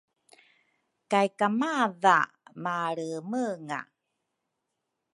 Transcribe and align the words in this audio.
kay 1.11 1.27
kamadha 1.39 2.17
malemenga. 2.63 3.81